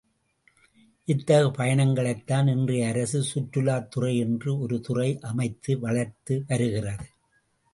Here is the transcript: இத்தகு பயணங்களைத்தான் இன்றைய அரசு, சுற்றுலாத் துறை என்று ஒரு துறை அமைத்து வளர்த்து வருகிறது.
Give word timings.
இத்தகு 1.07 1.49
பயணங்களைத்தான் 1.51 2.47
இன்றைய 2.47 2.87
அரசு, 2.87 3.19
சுற்றுலாத் 3.23 3.87
துறை 3.87 4.17
என்று 4.17 4.59
ஒரு 4.59 4.79
துறை 4.81 5.19
அமைத்து 5.21 5.79
வளர்த்து 5.79 6.43
வருகிறது. 6.47 7.07